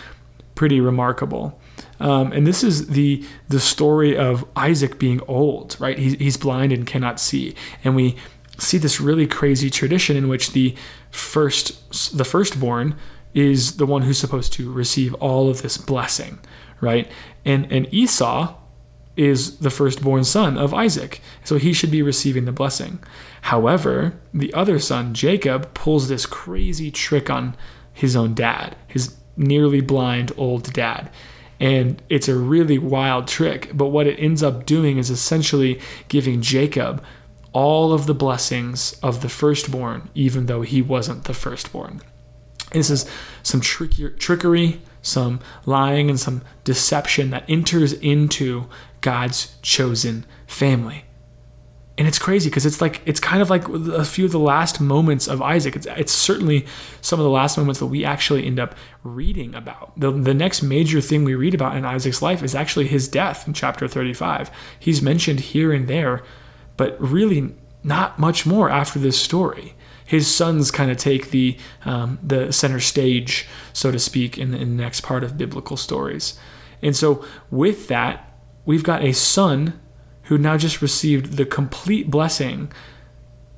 pretty 0.56 0.80
remarkable. 0.80 1.60
Um, 2.00 2.32
and 2.32 2.48
this 2.48 2.64
is 2.64 2.88
the 2.88 3.24
the 3.48 3.60
story 3.60 4.18
of 4.18 4.46
Isaac 4.56 5.00
being 5.00 5.22
old, 5.28 5.76
right? 5.80 5.98
He, 5.98 6.16
he's 6.16 6.38
blind 6.38 6.72
and 6.72 6.86
cannot 6.86 7.20
see, 7.20 7.56
and 7.84 7.96
we 7.96 8.16
see 8.58 8.78
this 8.78 9.00
really 9.00 9.28
crazy 9.28 9.70
tradition 9.70 10.18
in 10.18 10.28
which 10.28 10.52
the 10.52 10.76
first 11.12 12.18
the 12.18 12.26
firstborn 12.26 12.96
is 13.34 13.78
the 13.78 13.86
one 13.86 14.04
who's 14.04 14.18
supposed 14.18 14.54
to 14.54 14.72
receive 14.72 15.14
all 15.16 15.50
of 15.50 15.62
this 15.62 15.78
blessing, 15.78 16.40
right? 16.82 17.10
And 17.46 17.72
and 17.72 17.92
Esau 17.94 18.56
is 19.18 19.58
the 19.58 19.70
firstborn 19.70 20.24
son 20.24 20.58
of 20.58 20.74
Isaac, 20.74 21.22
so 21.44 21.58
he 21.58 21.74
should 21.74 21.92
be 21.92 22.02
receiving 22.02 22.46
the 22.46 22.54
blessing. 22.54 23.00
However, 23.42 24.20
the 24.34 24.54
other 24.54 24.80
son, 24.80 25.14
Jacob, 25.14 25.74
pulls 25.74 26.08
this 26.08 26.26
crazy 26.26 26.90
trick 26.90 27.30
on 27.30 27.58
his 27.92 28.16
own 28.16 28.34
dad, 28.34 28.78
his 28.88 29.18
nearly 29.36 29.82
blind 29.82 30.32
old 30.38 30.72
dad. 30.72 31.10
And 31.60 32.02
it's 32.10 32.30
a 32.30 32.36
really 32.36 32.78
wild 32.78 33.28
trick. 33.28 33.72
But 33.74 33.88
what 33.88 34.08
it 34.08 34.18
ends 34.18 34.42
up 34.42 34.66
doing 34.66 34.98
is 34.98 35.10
essentially 35.10 35.80
giving 36.08 36.42
Jacob 36.42 37.04
all 37.52 37.92
of 37.94 38.06
the 38.06 38.14
blessings 38.14 38.98
of 39.02 39.22
the 39.22 39.30
firstborn, 39.30 40.10
even 40.14 40.46
though 40.46 40.62
he 40.62 40.82
wasn't 40.82 41.26
the 41.26 41.34
firstborn. 41.34 42.02
This 42.72 42.90
is 42.90 43.10
some 43.42 43.62
tricky, 43.62 44.10
trickery, 44.12 44.82
some 45.02 45.40
lying, 45.66 46.10
and 46.10 46.20
some 46.20 46.44
deception 46.64 47.32
that 47.32 47.46
enters 47.50 47.94
into 47.94 48.70
God's 49.02 49.58
chosen 49.62 50.26
family 50.46 51.06
and 52.00 52.08
it's 52.08 52.18
crazy 52.18 52.50
because 52.50 52.66
it's 52.66 52.80
like 52.80 53.02
it's 53.06 53.20
kind 53.20 53.42
of 53.42 53.50
like 53.50 53.68
a 53.68 54.06
few 54.06 54.24
of 54.24 54.32
the 54.32 54.40
last 54.40 54.80
moments 54.80 55.28
of 55.28 55.42
Isaac. 55.42 55.76
It's, 55.76 55.86
it's 55.86 56.14
certainly 56.14 56.66
some 57.02 57.20
of 57.20 57.26
the 57.26 57.30
last 57.30 57.58
moments 57.58 57.82
that 57.82 57.88
we 57.88 58.06
actually 58.06 58.48
end 58.48 58.58
up 58.58 58.74
reading 59.04 59.54
about. 59.54 60.00
The, 60.00 60.10
the 60.10 60.34
next 60.34 60.64
major 60.64 61.02
thing 61.02 61.26
we 61.26 61.36
read 61.36 61.54
about 61.54 61.76
in 61.76 61.84
Isaac's 61.84 62.22
life 62.22 62.42
is 62.42 62.56
actually 62.56 62.88
his 62.88 63.10
death 63.10 63.46
in 63.46 63.54
chapter 63.54 63.86
35. 63.86 64.50
He's 64.80 65.02
mentioned 65.02 65.42
here 65.42 65.74
and 65.74 65.90
there, 65.90 66.24
but 66.78 66.96
really 67.02 67.54
not 67.84 68.18
much 68.18 68.46
more 68.46 68.70
after 68.70 68.98
this 68.98 69.20
story. 69.20 69.76
His 70.06 70.34
sons 70.34 70.72
kind 70.72 70.90
of 70.90 70.96
take 70.96 71.32
the 71.32 71.58
um, 71.84 72.18
the 72.24 72.54
center 72.54 72.80
stage, 72.80 73.46
so 73.74 73.92
to 73.92 74.00
speak, 74.00 74.38
in 74.38 74.52
the, 74.52 74.58
in 74.58 74.78
the 74.78 74.82
next 74.82 75.02
part 75.02 75.26
of 75.26 75.38
biblical 75.38 75.76
stories. 75.76 76.40
And 76.82 76.96
so, 76.96 77.26
with 77.52 77.90
that, 77.90 78.40
we've 78.64 78.86
got 78.86 79.04
a 79.04 79.12
son 79.12 79.82
who 80.30 80.38
now 80.38 80.56
just 80.56 80.80
received 80.80 81.38
the 81.38 81.46
complete 81.46 82.10
blessing 82.10 82.72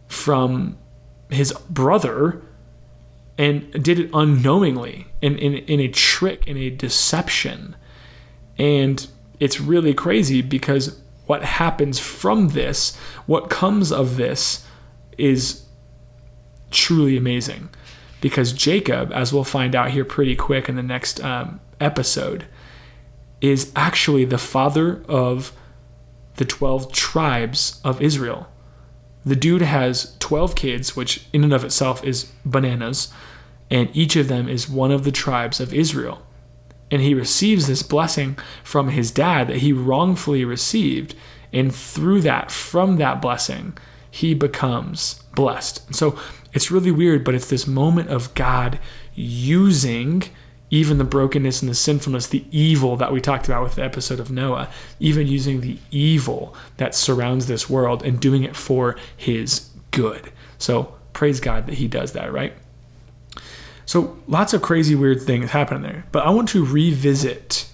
from 0.08 0.78
his 1.30 1.52
brother 1.70 2.42
and 3.38 3.70
did 3.84 4.00
it 4.00 4.10
unknowingly 4.14 5.08
in, 5.22 5.38
in, 5.38 5.54
in 5.54 5.82
a 5.82 5.90
trick, 5.90 6.48
in 6.48 6.56
a 6.56 6.70
deception. 6.70 7.76
And 8.58 9.06
it's 9.38 9.60
really 9.60 9.94
crazy 9.94 10.42
because 10.42 11.02
what 11.26 11.44
happens 11.44 12.00
from 12.00 12.50
this, 12.50 12.96
what 13.26 13.50
comes 13.50 13.92
of 13.92 14.16
this, 14.16 14.66
is 15.18 15.66
truly 16.70 17.18
amazing. 17.18 17.68
Because 18.22 18.54
Jacob, 18.54 19.12
as 19.12 19.34
we'll 19.34 19.44
find 19.44 19.76
out 19.76 19.92
here 19.92 20.06
pretty 20.06 20.38
quick 20.38 20.70
in 20.70 20.78
the 20.78 20.84
next 20.84 21.22
um, 21.22 21.60
episode, 21.82 22.46
is 23.42 23.74
actually 23.76 24.24
the 24.24 24.38
father 24.38 25.04
of 25.10 25.52
the 26.36 26.46
12 26.46 26.92
tribes 26.92 27.82
of 27.84 28.02
Israel. 28.02 28.48
The 29.26 29.36
dude 29.36 29.62
has 29.62 30.16
12 30.20 30.56
kids, 30.56 30.96
which 30.96 31.28
in 31.32 31.44
and 31.44 31.54
of 31.54 31.64
itself 31.64 32.04
is 32.04 32.32
bananas, 32.44 33.14
and 33.70 33.90
each 33.94 34.16
of 34.16 34.28
them 34.28 34.50
is 34.50 34.70
one 34.70 34.92
of 34.92 35.04
the 35.04 35.12
tribes 35.12 35.60
of 35.60 35.74
Israel. 35.74 36.26
And 36.90 37.02
he 37.02 37.14
receives 37.14 37.68
this 37.68 37.84
blessing 37.84 38.38
from 38.64 38.90
his 38.90 39.12
dad 39.12 39.48
that 39.48 39.58
he 39.58 39.72
wrongfully 39.72 40.44
received. 40.44 41.16
And 41.54 41.74
through 41.74 42.22
that, 42.22 42.52
from 42.52 42.98
that 42.98 43.22
blessing, 43.22 43.78
he 44.10 44.34
becomes 44.34 45.24
blessed. 45.36 45.96
So 45.96 46.20
it's 46.54 46.72
really 46.72 46.92
weird, 46.92 47.24
but 47.24 47.36
it's 47.36 47.50
this 47.50 47.66
moment 47.66 48.10
of 48.10 48.34
God 48.34 48.78
using 49.14 50.24
even 50.72 50.98
the 50.98 51.04
brokenness 51.04 51.62
and 51.62 51.70
the 51.70 51.76
sinfulness, 51.76 52.28
the 52.28 52.46
evil 52.50 52.96
that 52.96 53.12
we 53.12 53.22
talked 53.22 53.46
about 53.46 53.62
with 53.62 53.76
the 53.76 53.84
episode 53.84 54.20
of 54.20 54.32
Noah, 54.32 54.70
even 55.00 55.28
using 55.28 55.62
the 55.62 55.78
evil 55.92 56.56
that 56.78 56.96
surrounds 56.96 57.46
this 57.46 57.70
world 57.70 58.04
and 58.04 58.20
doing 58.20 58.44
it 58.44 58.56
for 58.56 58.96
his 59.16 59.70
good. 59.92 60.32
So 60.58 60.96
praise 61.12 61.42
God 61.42 61.68
that 61.68 61.76
he 61.76 61.88
does 61.88 62.14
that, 62.14 62.32
right? 62.32 62.54
So 63.86 64.18
lots 64.28 64.54
of 64.54 64.62
crazy, 64.62 64.96
weird 64.96 65.22
things 65.22 65.52
happening 65.52 65.84
there. 65.84 66.06
But 66.14 66.26
I 66.26 66.30
want 66.30 66.48
to 66.50 66.66
revisit 66.66 67.68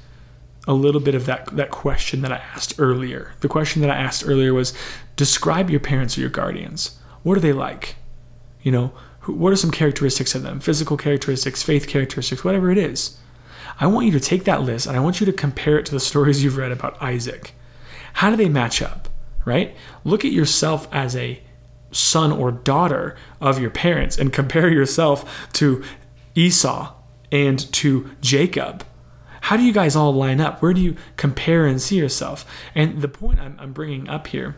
a 0.68 0.74
little 0.74 1.00
bit 1.00 1.14
of 1.14 1.28
that, 1.28 1.46
that 1.56 1.70
question 1.70 2.22
that 2.22 2.32
I 2.32 2.38
asked 2.38 2.74
earlier. 2.80 3.34
The 3.42 3.48
question 3.48 3.84
that 3.84 3.92
I 3.92 3.96
asked 3.96 4.24
earlier 4.28 4.54
was 4.54 4.74
describe 5.16 5.70
your 5.70 5.80
parents 5.80 6.18
or 6.18 6.22
your 6.22 6.30
guardians. 6.32 7.00
What 7.22 7.38
are 7.38 7.42
they 7.42 7.54
like? 7.54 7.96
You 8.64 8.72
know, 8.72 8.92
what 9.28 9.54
are 9.54 9.58
some 9.58 9.72
characteristics 9.72 10.36
of 10.36 10.44
them? 10.44 10.60
Physical 10.60 10.98
characteristics, 10.98 11.64
faith 11.64 11.88
characteristics, 11.88 12.44
whatever 12.44 12.72
it 12.72 12.78
is. 12.78 13.18
I 13.80 13.88
want 13.88 14.06
you 14.06 14.12
to 14.14 14.20
take 14.20 14.46
that 14.46 14.64
list 14.64 14.88
and 14.88 14.98
I 14.98 15.00
want 15.00 15.20
you 15.20 15.26
to 15.26 15.34
compare 15.34 15.78
it 15.78 15.86
to 15.88 15.92
the 15.92 16.00
stories 16.12 16.44
you've 16.44 16.58
read 16.58 16.72
about 16.72 17.02
Isaac. 17.02 17.54
How 18.14 18.30
do 18.30 18.36
they 18.36 18.50
match 18.50 18.82
up, 18.82 19.10
right? 19.46 19.76
Look 20.04 20.26
at 20.26 20.32
yourself 20.32 20.88
as 20.92 21.16
a 21.16 21.42
son 21.92 22.32
or 22.32 22.52
daughter 22.52 23.16
of 23.40 23.60
your 23.60 23.70
parents 23.70 24.18
and 24.18 24.34
compare 24.34 24.70
yourself 24.70 25.48
to 25.54 25.84
Esau 26.36 26.94
and 27.32 27.72
to 27.74 28.10
Jacob. 28.22 28.84
How 29.42 29.56
do 29.56 29.64
you 29.64 29.72
guys 29.72 29.96
all 29.96 30.14
line 30.14 30.42
up? 30.42 30.62
Where 30.62 30.74
do 30.74 30.82
you 30.82 30.96
compare 31.16 31.66
and 31.66 31.82
see 31.82 31.98
yourself? 31.98 32.46
And 32.76 33.02
the 33.02 33.08
point 33.08 33.40
I'm, 33.40 33.56
I'm 33.60 33.72
bringing 33.72 34.10
up 34.10 34.28
here 34.28 34.58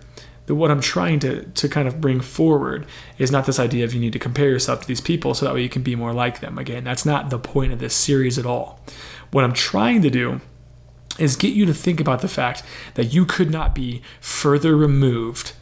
that 0.50 0.56
what 0.56 0.72
I'm 0.72 0.82
trying 0.82 1.20
to, 1.20 1.44
to 1.44 1.70
kind 1.70 1.88
of 1.88 2.02
bring 2.02 2.22
forward 2.22 2.88
is 3.20 3.32
not 3.32 3.46
this 3.46 3.60
idea 3.60 3.86
of 3.86 3.94
you 3.94 4.00
need 4.00 4.14
to 4.14 4.20
compare 4.20 4.50
yourself 4.50 4.82
to 4.82 4.88
these 4.88 5.00
people 5.00 5.36
so 5.36 5.46
that 5.46 5.54
way 5.54 5.62
you 5.62 5.70
can 5.70 5.84
be 5.84 5.96
more 5.96 6.12
like 6.12 6.40
them. 6.40 6.58
Again, 6.58 6.84
that's 6.84 7.06
not 7.06 7.30
the 7.30 7.38
point 7.38 7.72
of 7.72 7.78
this 7.78 7.94
series 7.94 8.40
at 8.40 8.48
all. 8.48 8.84
What 9.30 9.44
I'm 9.44 9.54
trying 9.54 10.02
to 10.02 10.10
do 10.10 10.42
is 11.20 11.36
get 11.36 11.54
you 11.54 11.68
to 11.68 11.74
think 11.74 12.00
about 12.00 12.22
the 12.22 12.28
fact 12.28 12.64
that 12.96 13.14
you 13.14 13.28
could 13.28 13.52
not 13.52 13.76
be 13.76 14.02
further 14.20 14.76
removed 14.76 15.54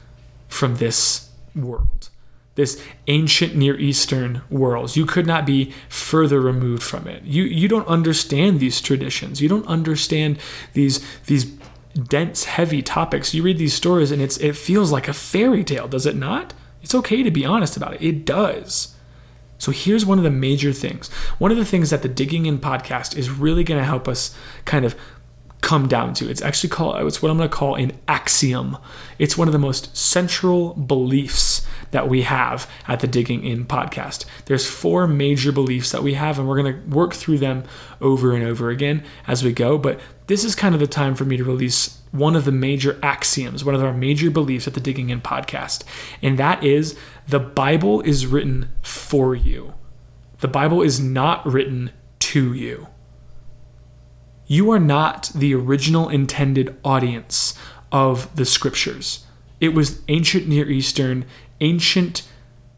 from 0.47 0.77
this 0.77 1.31
world, 1.53 2.07
this 2.55 2.81
ancient 3.07 3.57
Near 3.57 3.77
Eastern 3.77 4.41
world. 4.49 4.95
You 4.95 5.05
could 5.05 5.27
not 5.27 5.45
be 5.45 5.73
further 5.89 6.39
removed 6.39 6.83
from 6.83 7.09
it. 7.09 7.23
You 7.23 7.43
you 7.43 7.67
don't 7.67 7.87
understand 7.89 8.61
these 8.61 8.79
traditions. 8.79 9.41
You 9.41 9.49
don't 9.49 9.67
understand 9.67 10.39
these 10.71 11.05
these 11.25 11.51
dense, 11.97 12.45
heavy 12.45 12.81
topics. 12.81 13.33
You 13.33 13.43
read 13.43 13.57
these 13.57 13.73
stories 13.73 14.11
and 14.11 14.21
it's 14.21 14.37
it 14.37 14.55
feels 14.55 14.91
like 14.91 15.07
a 15.07 15.13
fairy 15.13 15.63
tale, 15.63 15.87
does 15.87 16.05
it 16.05 16.15
not? 16.15 16.53
It's 16.81 16.95
okay 16.95 17.23
to 17.23 17.31
be 17.31 17.45
honest 17.45 17.75
about 17.75 17.95
it. 17.95 18.01
It 18.01 18.25
does. 18.25 18.95
So 19.57 19.71
here's 19.71 20.05
one 20.05 20.17
of 20.17 20.23
the 20.23 20.29
major 20.29 20.71
things. 20.71 21.09
One 21.39 21.51
of 21.51 21.57
the 21.57 21.65
things 21.65 21.89
that 21.89 22.03
the 22.03 22.09
Digging 22.09 22.45
In 22.45 22.59
podcast 22.59 23.17
is 23.17 23.29
really 23.29 23.63
going 23.63 23.79
to 23.79 23.85
help 23.85 24.07
us 24.07 24.35
kind 24.65 24.85
of 24.85 24.95
come 25.61 25.87
down 25.87 26.13
to. 26.13 26.29
It's 26.29 26.41
actually 26.41 26.69
called 26.69 27.05
it's 27.05 27.21
what 27.21 27.29
I'm 27.29 27.37
going 27.37 27.49
to 27.49 27.55
call 27.55 27.75
an 27.75 27.97
axiom. 28.07 28.77
It's 29.17 29.37
one 29.37 29.47
of 29.47 29.51
the 29.51 29.59
most 29.59 29.97
central 29.97 30.73
beliefs 30.75 31.66
that 31.97 32.07
we 32.07 32.21
have 32.21 32.69
at 32.87 32.99
the 32.99 33.07
Digging 33.07 33.43
In 33.43 33.65
podcast. 33.65 34.25
There's 34.45 34.69
four 34.69 35.07
major 35.07 35.51
beliefs 35.51 35.91
that 35.91 36.03
we 36.03 36.13
have 36.13 36.37
and 36.37 36.47
we're 36.47 36.61
going 36.61 36.75
to 36.75 36.95
work 36.95 37.15
through 37.15 37.39
them 37.39 37.63
over 37.99 38.35
and 38.35 38.43
over 38.43 38.69
again 38.69 39.03
as 39.25 39.43
we 39.43 39.51
go, 39.51 39.79
but 39.79 39.99
this 40.27 40.43
is 40.43 40.53
kind 40.53 40.75
of 40.75 40.79
the 40.79 40.85
time 40.85 41.15
for 41.15 41.25
me 41.25 41.37
to 41.37 41.43
release 41.43 41.99
one 42.11 42.35
of 42.35 42.45
the 42.45 42.51
major 42.51 42.99
axioms, 43.01 43.65
one 43.65 43.73
of 43.73 43.83
our 43.83 43.93
major 43.93 44.29
beliefs 44.29 44.67
at 44.67 44.75
the 44.75 44.79
Digging 44.79 45.09
In 45.09 45.21
podcast. 45.21 45.85
And 46.21 46.37
that 46.37 46.63
is 46.63 46.95
the 47.27 47.39
Bible 47.39 48.01
is 48.01 48.27
written 48.27 48.69
for 48.83 49.33
you. 49.33 49.73
The 50.41 50.47
Bible 50.47 50.83
is 50.83 50.99
not 50.99 51.43
written 51.47 51.89
to 52.19 52.53
you. 52.53 52.89
You 54.45 54.69
are 54.69 54.79
not 54.79 55.31
the 55.33 55.55
original 55.55 56.09
intended 56.09 56.77
audience 56.85 57.57
of 57.91 58.35
the 58.35 58.45
scriptures. 58.45 59.25
It 59.59 59.69
was 59.69 60.01
ancient 60.07 60.47
Near 60.47 60.69
Eastern, 60.69 61.25
ancient 61.61 62.27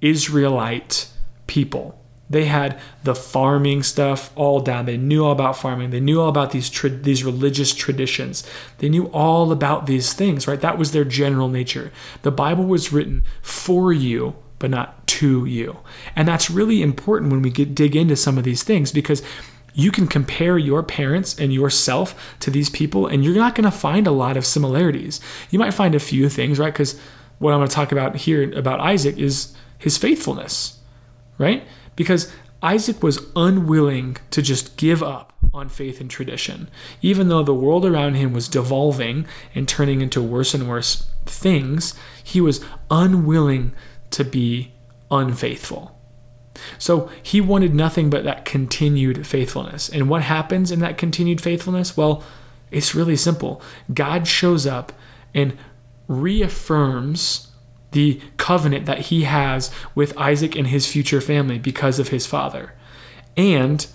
Israelite 0.01 1.07
people. 1.47 1.99
They 2.29 2.45
had 2.45 2.79
the 3.03 3.15
farming 3.15 3.81
stuff 3.83 4.31
all 4.35 4.59
down. 4.59 4.85
They 4.85 4.97
knew 4.97 5.25
all 5.25 5.31
about 5.31 5.57
farming. 5.57 5.89
They 5.89 5.99
knew 5.99 6.21
all 6.21 6.29
about 6.29 6.51
these 6.51 6.69
tra- 6.69 6.89
these 6.89 7.23
religious 7.23 7.73
traditions. 7.73 8.47
They 8.77 8.87
knew 8.87 9.07
all 9.07 9.51
about 9.51 9.87
these 9.87 10.13
things, 10.13 10.47
right? 10.47 10.61
That 10.61 10.77
was 10.77 10.91
their 10.91 11.05
general 11.05 11.47
nature. 11.47 11.91
The 12.21 12.31
Bible 12.31 12.65
was 12.65 12.93
written 12.93 13.23
for 13.41 13.91
you, 13.91 14.35
but 14.59 14.69
not 14.69 15.07
to 15.07 15.45
you. 15.45 15.79
And 16.15 16.27
that's 16.27 16.51
really 16.51 16.83
important 16.83 17.31
when 17.31 17.41
we 17.41 17.49
get 17.49 17.73
dig 17.73 17.95
into 17.95 18.15
some 18.15 18.37
of 18.37 18.43
these 18.43 18.61
things 18.61 18.91
because 18.91 19.23
you 19.73 19.91
can 19.91 20.07
compare 20.07 20.57
your 20.57 20.83
parents 20.83 21.37
and 21.39 21.53
yourself 21.53 22.35
to 22.41 22.51
these 22.51 22.69
people 22.69 23.07
and 23.07 23.23
you're 23.23 23.35
not 23.35 23.55
going 23.55 23.69
to 23.69 23.71
find 23.71 24.05
a 24.05 24.11
lot 24.11 24.37
of 24.37 24.45
similarities. 24.45 25.19
You 25.49 25.57
might 25.57 25.73
find 25.73 25.95
a 25.95 25.99
few 25.99 26.29
things, 26.29 26.59
right? 26.59 26.73
Cuz 26.73 26.99
what 27.39 27.53
I'm 27.53 27.59
going 27.59 27.69
to 27.69 27.75
talk 27.75 27.91
about 27.91 28.15
here 28.15 28.51
about 28.57 28.79
Isaac 28.79 29.17
is 29.17 29.55
his 29.77 29.97
faithfulness, 29.97 30.79
right? 31.37 31.63
because 31.99 32.31
Isaac 32.63 33.03
was 33.03 33.19
unwilling 33.35 34.15
to 34.31 34.41
just 34.41 34.77
give 34.77 35.03
up 35.03 35.33
on 35.53 35.67
faith 35.67 35.99
and 35.99 36.09
tradition. 36.09 36.69
Even 37.01 37.27
though 37.27 37.43
the 37.43 37.53
world 37.53 37.85
around 37.85 38.13
him 38.13 38.31
was 38.31 38.47
devolving 38.47 39.27
and 39.53 39.67
turning 39.67 39.99
into 39.99 40.21
worse 40.21 40.53
and 40.53 40.69
worse 40.69 41.09
things, 41.25 41.93
he 42.23 42.39
was 42.39 42.63
unwilling 42.89 43.73
to 44.11 44.23
be 44.23 44.71
unfaithful. 45.11 45.99
So 46.77 47.11
he 47.21 47.41
wanted 47.41 47.75
nothing 47.75 48.09
but 48.09 48.23
that 48.23 48.45
continued 48.45 49.27
faithfulness. 49.27 49.89
And 49.89 50.07
what 50.07 50.21
happens 50.21 50.71
in 50.71 50.79
that 50.79 50.97
continued 50.97 51.41
faithfulness? 51.41 51.97
Well, 51.97 52.23
it's 52.71 52.95
really 52.95 53.17
simple. 53.17 53.61
God 53.93 54.25
shows 54.25 54.65
up 54.65 54.93
and 55.35 55.57
reaffirms 56.09 57.47
the 57.91 58.19
covenant 58.35 58.85
that 58.85 58.99
he 58.99 59.23
has 59.23 59.71
with 59.95 60.17
Isaac 60.17 60.55
and 60.55 60.67
his 60.67 60.85
future 60.91 61.21
family 61.21 61.57
because 61.57 61.97
of 61.99 62.09
his 62.09 62.27
father. 62.27 62.73
And 63.37 63.87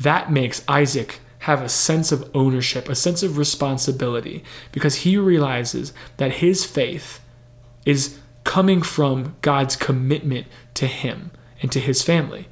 that 0.00 0.32
makes 0.32 0.64
Isaac 0.66 1.20
have 1.40 1.62
a 1.62 1.68
sense 1.68 2.10
of 2.10 2.28
ownership, 2.34 2.88
a 2.88 2.94
sense 2.96 3.22
of 3.22 3.38
responsibility, 3.38 4.42
because 4.72 4.96
he 4.96 5.16
realizes 5.16 5.92
that 6.16 6.34
his 6.34 6.64
faith 6.64 7.20
is 7.86 8.18
coming 8.44 8.82
from 8.82 9.36
God's 9.40 9.76
commitment 9.76 10.46
to 10.74 10.86
him 10.86 11.30
and 11.62 11.70
to 11.70 11.80
his 11.80 12.02
family. 12.02 12.48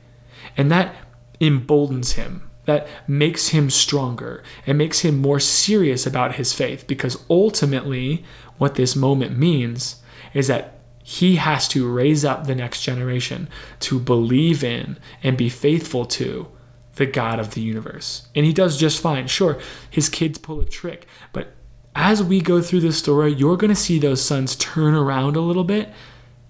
And 0.56 0.70
that 0.70 0.94
emboldens 1.40 2.12
him, 2.12 2.48
that 2.64 2.86
makes 3.06 3.48
him 3.48 3.70
stronger 3.70 4.42
and 4.66 4.78
makes 4.78 5.00
him 5.00 5.20
more 5.20 5.40
serious 5.40 6.06
about 6.06 6.36
his 6.36 6.52
faith, 6.52 6.86
because 6.86 7.24
ultimately, 7.28 8.24
what 8.58 8.74
this 8.74 8.96
moment 8.96 9.36
means 9.36 10.02
is 10.34 10.48
that 10.48 10.78
he 11.02 11.36
has 11.36 11.68
to 11.68 11.88
raise 11.88 12.24
up 12.24 12.46
the 12.46 12.54
next 12.54 12.82
generation 12.82 13.48
to 13.80 14.00
believe 14.00 14.64
in 14.64 14.98
and 15.22 15.36
be 15.36 15.48
faithful 15.48 16.04
to 16.04 16.48
the 16.96 17.06
God 17.06 17.38
of 17.38 17.54
the 17.54 17.60
universe. 17.60 18.28
And 18.34 18.44
he 18.44 18.52
does 18.52 18.76
just 18.76 19.00
fine. 19.00 19.28
Sure, 19.28 19.58
his 19.88 20.08
kids 20.08 20.38
pull 20.38 20.60
a 20.60 20.64
trick, 20.64 21.06
but 21.32 21.54
as 21.94 22.22
we 22.22 22.40
go 22.40 22.60
through 22.60 22.80
this 22.80 22.98
story, 22.98 23.32
you're 23.32 23.56
going 23.56 23.70
to 23.70 23.74
see 23.74 23.98
those 23.98 24.22
sons 24.22 24.54
turn 24.56 24.94
around 24.94 25.36
a 25.36 25.40
little 25.40 25.64
bit 25.64 25.90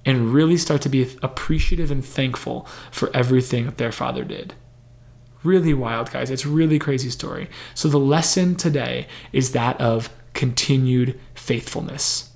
and 0.05 0.33
really 0.33 0.57
start 0.57 0.81
to 0.83 0.89
be 0.89 1.09
appreciative 1.23 1.91
and 1.91 2.05
thankful 2.05 2.67
for 2.91 3.15
everything 3.15 3.67
that 3.67 3.79
their 3.79 3.93
father 3.93 4.25
did. 4.25 4.55
Really 5.43 5.75
wild, 5.75 6.11
guys. 6.11 6.31
It's 6.31 6.45
a 6.45 6.49
really 6.49 6.79
crazy 6.79 7.11
story. 7.11 7.49
So 7.75 7.89
the 7.89 7.99
lesson 7.99 8.57
today 8.57 9.07
is 9.33 9.53
that 9.53 9.81
of 9.81 10.09
continued 10.37 11.19
faithfulness. 11.35 12.31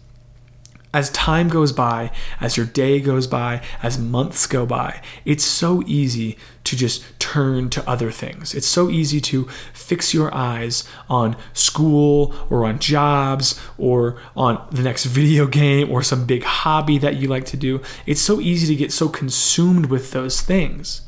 As 0.92 1.11
time 1.11 1.49
goes 1.49 1.71
by, 1.71 2.11
as 2.40 2.57
your 2.57 2.66
day 2.66 2.99
goes 2.99 3.28
by, 3.28 3.62
as 3.80 3.97
months 3.97 4.49
go 4.49 4.66
by, 4.66 5.00
it's 5.25 5.45
so 5.45 5.85
easy 5.87 6.37
to 6.64 6.75
just 6.75 7.04
turn 7.21 7.71
to 7.71 7.88
other 7.88 8.11
things. 8.11 8.54
It's 8.54 8.66
so 8.66 8.90
easy 8.90 9.21
to 9.21 9.45
fix 9.73 10.12
your 10.12 10.35
eyes 10.35 10.83
on 11.09 11.37
school 11.52 12.35
or 12.50 12.64
on 12.64 12.80
jobs 12.80 13.61
or 13.78 14.21
on 14.35 14.66
the 14.73 14.83
next 14.83 15.04
video 15.21 15.47
game 15.47 15.88
or 15.92 16.02
some 16.02 16.26
big 16.26 16.42
hobby 16.42 16.99
that 16.99 17.16
you 17.16 17.28
like 17.28 17.45
to 17.47 17.57
do. 17.57 17.80
It's 18.04 18.21
so 18.21 18.40
easy 18.40 18.66
to 18.75 18.78
get 18.78 18.92
so 18.92 19.09
consumed 19.09 19.87
with 19.87 20.11
those 20.11 20.40
things. 20.40 21.02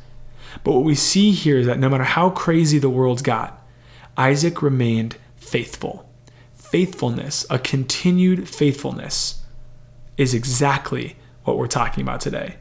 But 0.63 0.73
what 0.73 0.85
we 0.85 0.95
see 0.95 1.33
here 1.33 1.59
is 1.59 1.67
that 1.67 1.81
no 1.81 1.89
matter 1.89 2.05
how 2.05 2.31
crazy 2.31 2.79
the 2.79 2.91
world 2.91 3.25
got, 3.25 3.67
Isaac 4.17 4.63
remained 4.63 5.17
faithful. 5.35 6.09
Faithfulness, 6.73 7.45
a 7.51 7.59
continued 7.59 8.49
faithfulness 8.49 9.43
is 10.17 10.33
exactly 10.33 11.17
what 11.45 11.59
we're 11.59 11.67
talking 11.67 12.01
about 12.01 12.23
today. 12.23 12.57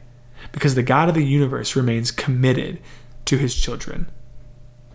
Because 0.52 0.74
the 0.74 0.82
God 0.82 1.08
of 1.08 1.14
the 1.14 1.24
universe 1.24 1.74
remains 1.74 2.10
committed 2.10 2.78
to 3.24 3.38
his 3.38 3.54
children. 3.54 4.10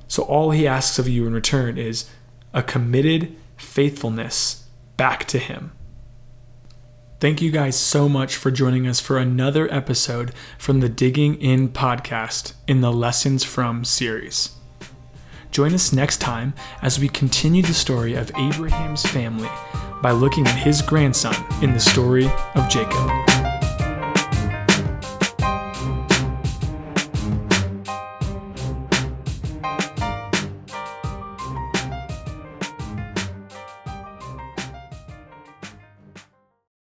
So 0.08 0.22
all 0.22 0.52
he 0.52 0.68
asks 0.68 1.00
of 1.00 1.08
you 1.08 1.26
in 1.26 1.34
return 1.34 1.80
is 1.80 2.08
a 2.54 2.62
committed 2.62 3.36
faithfulness 3.56 4.68
back 4.98 5.26
to 5.30 5.40
him. 5.40 5.72
Thank 7.20 7.42
you 7.42 7.50
guys 7.50 7.76
so 7.76 8.08
much 8.08 8.36
for 8.36 8.52
joining 8.52 8.86
us 8.86 9.00
for 9.00 9.18
another 9.18 9.68
episode 9.74 10.32
from 10.60 10.80
the 10.80 10.90
Digging 10.90 11.42
In 11.42 11.70
podcast 11.70 12.54
in 12.68 12.82
the 12.82 12.94
Lessons 12.94 13.44
From 13.44 13.84
series. 13.84 14.52
Join 15.52 15.74
us 15.74 15.92
next 15.92 16.18
time 16.18 16.54
as 16.82 17.00
we 17.00 17.10
continue 17.10 17.64
the 17.64 17.74
story 17.74 18.14
of 18.14 18.32
Abraham's 18.38 19.06
family 19.06 19.50
by 20.02 20.12
looking 20.12 20.48
at 20.48 20.58
his 20.58 20.82
grandson 20.82 21.36
in 21.62 21.74
the 21.74 21.80
story 21.80 22.30
of 22.56 22.70
Jacob. 22.70 23.27